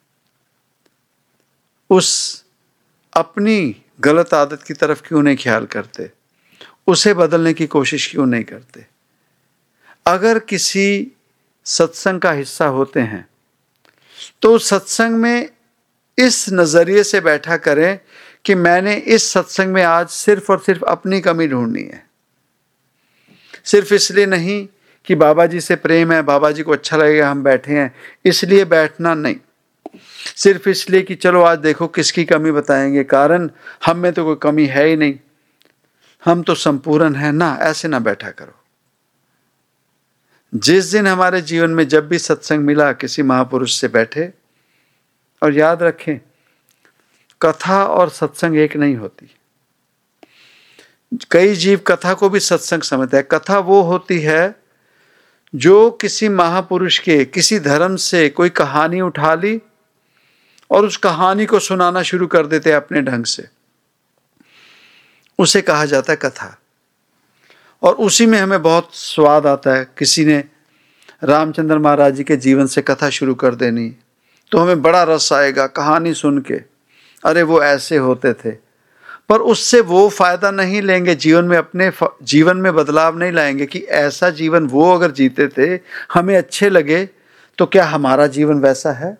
[1.90, 2.44] उस
[3.16, 6.10] अपनी गलत आदत की तरफ़ क्यों नहीं ख्याल करते?
[6.86, 8.86] उसे बदलने की कोशिश क्यों नहीं करते?
[10.06, 11.12] अगर किसी
[11.64, 13.28] सत्संग का हिस्सा होते हैं
[14.42, 15.50] तो सत्संग में
[16.18, 18.00] इस नज़रिए से बैठा करें
[18.44, 22.06] कि मैंने इस सत्संग में आज सिर्फ़ और सिर्फ़ अपनी कमी ढूंढनी है।
[23.64, 24.68] सिर्फ़ इसलिए नहीं
[25.04, 27.94] कि बाबा जी से प्रेम है, बाबा जी को अच्छा लगेगा, हम बैठे हैं।
[28.24, 29.36] इसलिए बैठना नहीं।
[30.36, 33.50] सिर्फ़ इसलिए कि चलो आज देखो किसकी कमी बताएँगे। कारण
[33.86, 35.14] हम में तो कोई कमी है ही नहीं।
[36.24, 38.60] हम तो संपूर्ण है, ना, ऐसे ना बैठा करो।
[40.54, 44.32] जिस दिन हमारे जीवन में जब भी सत्संग मिला, किसी महापुरुष से बैठे
[45.42, 46.18] और याद रखें,
[47.42, 49.36] कथा और सत्संग एक नहीं होती।
[51.30, 54.62] कई जीव कथा को भी सत्संग समझते हैं। कथा वो होती है
[55.54, 59.60] जो किसी महापुरुष के, किसी धर्म से कोई कहानी उठा ली
[60.70, 63.48] और उस कहानी को सुनाना शुरू कर देते हैं अपने ढंग से।
[65.38, 66.58] उसे कहा जाता है कथा।
[67.82, 70.44] और उसी में हमें बहुत स्वाद आता है। किसी ने
[71.24, 73.96] रामचंद्र महाराज जी के जीवन से कथा शुरू कर देनी।
[74.52, 76.54] तो हमें बड़ा रस आएगा कहानी सुन के।
[77.24, 78.50] अरे, वो ऐसे होते थे।
[79.28, 83.78] पर उससे वो फ़ायदा नहीं लेंगे, जीवन में अपने जीवन में बदलाव नहीं लाएँगे कि
[83.78, 85.80] ऐसा जीवन वो अगर जीते थे,
[86.14, 87.08] हमें अच्छे लगे
[87.58, 89.18] तो क्या हमारा जीवन वैसा है?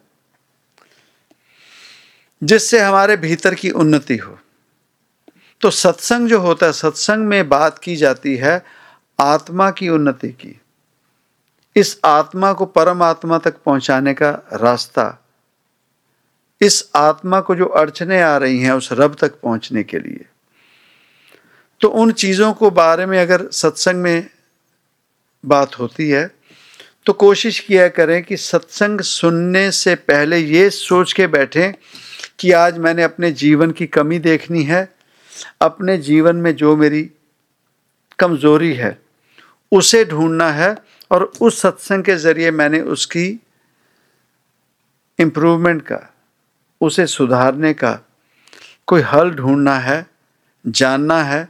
[2.42, 4.38] जिससे हमारे भीतर की उन्नति हो।
[5.60, 8.64] तो सत्संग जो होता है, सत्संग में बात की जाती है
[9.20, 10.60] आत्मा की उन्नति की।
[11.76, 15.16] इस आत्मा को परमात्मा तक पहुँचाने का रास्ता,
[16.61, 20.24] इस आत्मा को जो अड़चने आ रही हैं उस रब तक पहुँचने के लिए।
[21.80, 24.28] तो उन चीज़ों को बारे में अगर सत्संग में
[25.44, 26.30] बात होती है
[27.06, 31.72] तो कोशिश किया करें कि सत्संग सुनने से पहले ये सोच के बैठें
[32.38, 34.88] कि आज मैंने अपने जीवन की कमी देखनी है,
[35.61, 37.02] अपने जीवन में जो मेरी
[38.18, 38.98] कमज़ोरी है,
[39.72, 40.74] उसे ढूंढना है
[41.11, 43.27] और उस सत्संग के ज़रिए मैंने उसकी
[45.18, 45.99] इम्प्रूवमेंट का,
[46.81, 47.99] उसे सुधारने का
[48.87, 50.07] कोई हल ढूंढना है,
[50.64, 51.49] जानना है।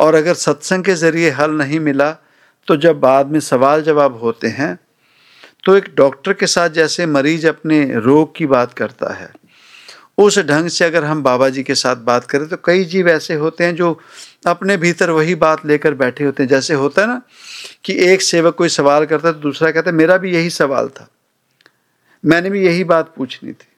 [0.00, 2.10] और अगर सत्संग के ज़रिए हल नहीं मिला
[2.68, 4.78] तो जब बाद में सवाल जवाब होते हैं
[5.64, 9.32] तो एक डॉक्टर के साथ जैसे मरीज़ अपने रोग की बात करता है।
[10.18, 13.34] उस ढंग से अगर हम बाबा जी के साथ बात करें तो कई जीव ऐसे
[13.34, 13.98] होते हैं जो
[14.44, 17.20] अपने भीतर वही बात लेकर बैठे होते हैं। जैसे होता है ना
[17.84, 20.88] कि एक सेवक कोई सवाल करता है तो दूसरा कहता है, मेरा भी यही सवाल
[20.90, 21.08] था।
[22.24, 23.68] मैंने भी यही बात पूछनी थी।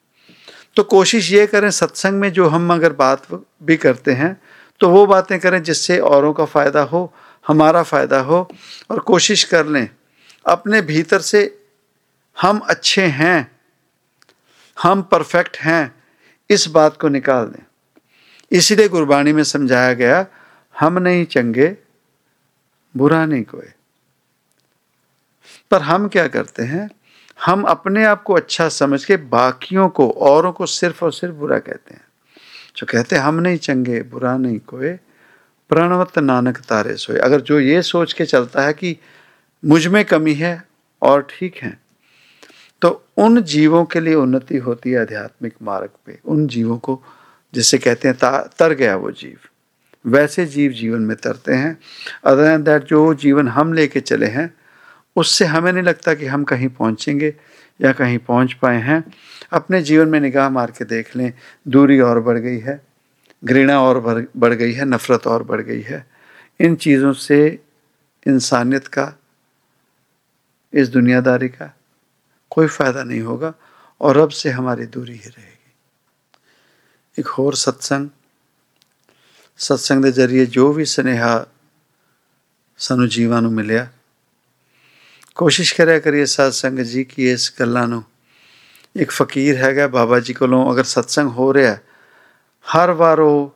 [0.75, 3.27] तो कोशिश ये करें, सत्संग में जो हम अगर बात
[3.63, 4.39] भी करते हैं
[4.81, 7.13] तो वो बातें करें जिससे औरों का फ़ायदा हो,
[7.45, 8.47] हमारा फ़ायदा हो
[8.91, 9.89] और कोशिश कर लें,
[10.45, 11.41] अपने भीतर से
[12.37, 13.51] हम अच्छे हैं,
[14.77, 15.95] हम परफेक्ट हैं,
[16.49, 17.63] इस बात को निकाल दें।
[18.51, 20.25] इसीलिए गुरबाणी में समझाया गया
[20.79, 21.77] हम नहीं चंगे,
[22.97, 23.69] बुरा नहीं कोई।
[25.71, 26.89] पर हम क्या करते हैं?
[27.45, 31.59] हम अपने आप को अच्छा समझ के बाकियों को, औरों को सिर्फ़ और सिर्फ़ बुरा
[31.59, 32.01] कहते हैं।
[32.77, 34.93] जो कहते हैं, हम नहीं चंगे, बुरा नहीं कोई।
[35.69, 38.97] प्रणवत नानक तारे सोए। अगर जो ये सोच के चलता है कि
[39.65, 40.63] मुझमें कमी है
[41.01, 41.79] और ठीक है
[42.81, 47.03] तो उन जीवों के लिए उन्नति होती है आध्यात्मिक मार्ग पे। उन जीवों को,
[47.53, 48.17] जिसे कहते हैं
[48.59, 49.37] तर गया वो जीव।
[50.07, 51.77] वैसे जीव जीवन में तरते हैं।
[52.25, 54.53] अदर दैट जो जीवन हम लेके चले हैं,
[55.15, 57.35] उससे हमें नहीं लगता कि हम कहीं पहुँचेंगे
[57.81, 59.03] या कहीं पहुँच पाए हैं।
[59.51, 61.33] अपने जीवन में निगाह मार के देख लें,
[61.67, 62.81] दूरी और बढ़ गई है,
[63.45, 66.07] घृणा और बढ़ गई है, नफ़रत और बढ़ गई है।
[66.59, 67.59] इन चीज़ों से
[68.27, 69.13] इंसानियत का,
[70.73, 71.73] इस दुनियादारी का
[72.49, 73.53] कोई फ़ायदा नहीं होगा
[74.01, 75.53] और रब से हमारी दूरी ही रहेगी।
[77.19, 78.09] एक और सत्संग
[79.59, 81.45] ਸਤਸੰਗ ਦੇ ਜ਼ਰੀਏ ਜੋ ਵੀ ਸਨੇਹਾ
[82.79, 83.87] ਸਾਨੂੰ ਜੀਵਾਂ ਨੂੰ ਮਿਲਿਆ,
[85.35, 88.03] ਕੋਸ਼ਿਸ਼ ਕਰਿਆ ਕਰੀਏ ਸਤਸੰਗ ਜੀ ਕਿ ਇਸ ਗੱਲਾਂ ਨੂੰ
[88.95, 91.77] ਇੱਕ ਫਕੀਰ ਹੈਗਾ ਬਾਬਾ ਜੀ ਕੋਲੋਂ ਅਗਰ ਸਤਸੰਗ ਹੋ ਰਿਹਾ,
[92.65, 93.53] ਹਰ ਵਾਰ ਉਹ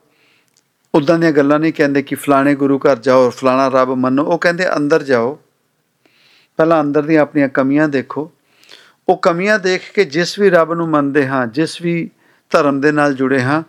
[0.93, 4.75] ਉਦਾਂ ਦੀਆਂ ਗੱਲਾਂ ਨਹੀਂ ਕਹਿੰਦੇ ਕਿ ਫਲਾਣੇ ਗੁਰੂ ਘਰ ਜਾਓ, ਫਲਾਣਾ ਰੱਬ ਮੰਨੋ, ਉਹ ਕਹਿੰਦੇ
[4.77, 5.39] ਅੰਦਰ ਜਾਓ।
[6.57, 8.31] ਪਹਿਲਾਂ ਅੰਦਰ ਦੀਆਂ ਆਪਣੀਆਂ ਕਮੀਆਂ ਦੇਖੋ।
[9.09, 12.09] ਉਹ ਕਮੀਆਂ ਦੇਖ ਕੇ ਜਿਸ ਵੀ ਰੱਬ ਨੂੰ ਮੰਨਦੇ ਹਾਂ, ਜਿਸ ਵੀ
[12.51, 13.63] ਧਰਮ ਦੇ ਨਾਲ ਜੁੜੇ ਹਾਂ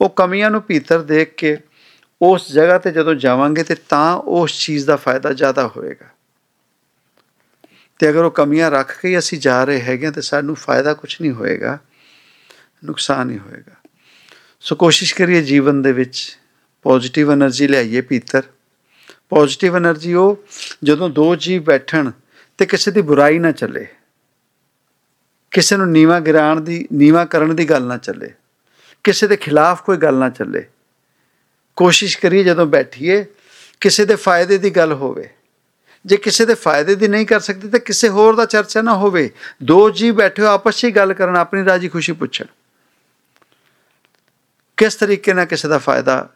[0.00, 1.56] ਉਹ ਕਮੀਆਂ ਨੂੰ ਭੀਤਰ ਦੇਖ ਕੇ
[2.22, 6.08] ਉਸ ਜਗ੍ਹਾ ਤੇ ਜਦੋਂ ਜਾਵਾਂਗੇ ਤੇ ਤਾਂ ਉਸ ਚੀਜ਼ ਦਾ ਫਾਇਦਾ ਜ਼ਿਆਦਾ ਹੋਵੇਗਾ।
[7.98, 11.32] ਤੇ ਅਗਰ ਉਹ ਕਮੀਆਂ ਰੱਖ ਕੇ ਅਸੀਂ ਜਾ ਰਹੇ ਹੈਗੇ ਤੇ ਸਾਨੂੰ ਫਾਇਦਾ ਕੁਝ ਨਹੀਂ
[11.32, 11.78] ਹੋਏਗਾ
[12.84, 13.76] ਨੁਕਸਾਨ ਹੀ ਹੋਏਗਾ
[14.60, 16.38] ਸੋ ਕੋਸ਼ਿਸ਼ ਕਰੀਏ ਜੀਵਨ ਦੇ ਵਿੱਚ
[16.84, 18.42] ਪੋਜ਼ਿਟਿਵ એનર્ਜੀ ਲਿਆਈਏ ਭੀਤਰ।
[19.28, 20.44] ਪੋਜ਼ਿਟਿਵ એનર્ਜੀ ਉਹ
[20.84, 22.10] ਜਦੋਂ ਦੋ ਜੀ ਬੈਠਣ
[22.58, 23.86] ਤੇ ਕਿਸੇ ਦੀ ਬੁਰਾਈ ਨਾ ਚੱਲੇ,
[25.52, 28.32] ਕਿਸੇ ਨੂੰ ਨੀਵਾ ਗਿਰਾਣ ਦੀ, ਨੀਵਾ ਕਰਨ ਦੀ ਗੱਲ ਨਾ ਚੱਲੇ।
[29.04, 30.66] ਕਿਸੇ ਦੇ ਖਿਲਾਫ ਕੋਈ ਗੱਲ ਨਾ ਚੱਲੇ।
[31.76, 33.26] ਕੋਸ਼ਿਸ਼ ਕਰੀਏ ਜਦੋਂ ਬੈਠੀਏ,
[33.80, 35.28] ਕਿਸੇ ਦੇ ਫਾਇਦੇ ਦੀ ਗੱਲ ਹੋਵੇ।
[36.06, 39.30] ਜੇ ਕਿਸੇ ਦੇ ਫਾਇਦੇ ਦੀ ਨਹੀਂ ਕਰ ਸਕਦੇ ਤਾਂ ਕਿਸੇ ਹੋਰ ਦਾ ਚਰਚਾ ਨਾ ਹੋਵੇ।
[39.62, 42.44] ਦੋ ਜੀ ਬੈਠੇ ਹੋ ਆਪਸ 'ਚ ਹੀ ਗੱਲ ਕਰਨ, ਆਪਣੀ ਰਾਜੀ ਖੁਸ਼ੀ ਪੁੱਛਣ।
[44.76, 46.30] ਕਿਸ ਤਰੀਕੇ ਨਾਲ ਕਿਸੇ ਦਾ ਫਾਇਦਾ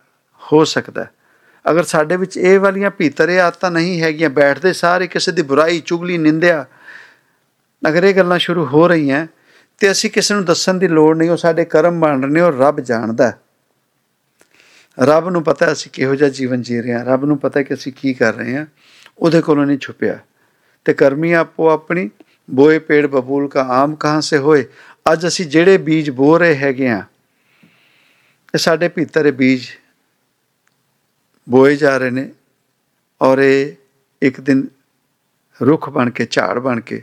[0.53, 1.11] ਹੋ ਸਕਦਾ ਹੈ?
[1.71, 5.81] ਅਗਰ ਸਾਡੇ ਵਿੱਚ ਇਹ ਵਾਲੀਆਂ ਭੀਤਰ ਇਹ ਆਦਤਾਂ ਨਹੀਂ ਹੈਗੀਆਂ, ਬੈਠਦੇ ਸਾਰੇ ਕਿਸੇ ਦੀ ਬੁਰਾਈ,
[5.81, 6.67] ਚੁਗਲੀ, ਨਿੰਦਿਆ,
[7.89, 9.27] ਅਗਰ ਇਹ ਗੱਲਾਂ ਸ਼ੁਰੂ ਹੋ ਰਹੀਆਂ
[9.81, 12.53] ਤੇ ਅਸੀਂ ਕਿਸੇ ਨੂੰ ਦੱਸਣ ਦੀ ਲੋੜ ਨਹੀਂ, ਉਹ ਸਾਡੇ ਕਰਮ ਬਣ ਰਹੇ ਨੇ, ਉਹ
[12.53, 13.39] ਰੱਬ ਜਾਣਦਾ ਹੈ।
[14.99, 17.93] ਰੱਬ ਨੂੰ ਪਤਾ ਅਸੀਂ ਕਿਹੋ ਜਿਹਾ ਜੀਵਨ ਜੀ ਰਹੇ ਹਾਂ, ਰੱਬ ਨੂੰ ਪਤਾ ਕਿ ਅਸੀਂ
[17.93, 18.67] ਕੀ ਕਰ ਰਹੇ ਹਾਂ,
[19.19, 20.19] ਉਹਦੇ ਕੋਲੋਂ ਨਹੀਂ ਛੁਪਿਆ
[20.85, 22.11] ਤੇ ਕਰਮੀ ਆਪੋ ਆਪਣੀ,
[22.51, 24.65] ਬੋਏ ਪੇੜ ਬਬੂਲ ਕਾ ਆਮ ਕਹਾਂ ਸੇ ਹੋਏ,
[25.13, 27.03] ਅੱਜ ਅਸੀਂ ਜਿਹੜੇ ਬੀਜ ਬੋ ਰਹੇ ਹੈਗੇ ਆ
[28.55, 29.67] ਇਹ ਸਾਡੇ ਭੀਤਰ ਇਹ ਬੀਜ
[31.49, 32.29] ਬੋਏ ਜਾ ਰਹੇ ਨੇ,
[33.21, 33.75] ਔਰ ਇਹ
[34.23, 34.67] ਇੱਕ ਦਿਨ
[35.61, 37.03] ਰੁੱਖ ਬਣ ਕੇ, ਝਾੜ ਬਣ ਕੇ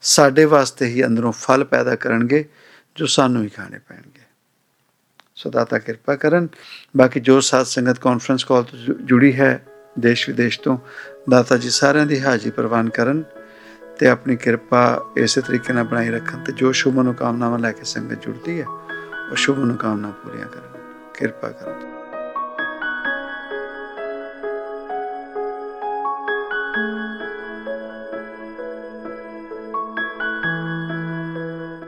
[0.00, 2.48] ਸਾਡੇ ਵਾਸਤੇ ਹੀ ਅੰਦਰੋਂ ਫਲ ਪੈਦਾ ਕਰਨਗੇ
[2.96, 4.20] ਜੋ ਸਾਨੂੰ ਹੀ ਖਾਣੇ ਪੈਣਗੇ।
[5.34, 6.48] ਸੋ ਦਾਤਾ ਕਿਰਪਾ ਕਰਨ।
[6.96, 9.66] ਬਾਕੀ ਜੋ ਸਾਧ ਸੰਗਤ ਕਾਨਫਰੰਸ ਕਾਲ ਤੋਂ ਜੁ- ਜੁੜੀ ਹੈ
[9.98, 10.78] ਦੇਸ਼ ਵਿਦੇਸ਼ ਤੋਂ,
[11.30, 13.24] ਦਾਤਾ ਜੀ ਸਾਰਿਆਂ ਦੀ ਹਾਜ਼ਰੀ ਪ੍ਰਵਾਨ ਕਰਨ
[13.98, 18.22] ਤੇ ਆਪਣੀ ਕਿਰਪਾ ਇਸੇ ਤਰੀਕੇ ਨਾਲ ਬਣਾਈ ਰੱਖਣ ਤੇ ਜੋ ਸ਼ੁਭ ਮਨੋਕਾਮਨਾਵਾਂ ਲੈ ਕੇ ਸੰਗਤ
[18.22, 18.66] ਜੁੜਦੀ ਹੈ,
[19.30, 21.95] ਉਹ ਸ਼ੁਭ ਮਨੋਕਾਮਨਾ ਪੂਰੀਆਂ ਕਰਨ। ਕਿਰਪਾ ਕਰਨ।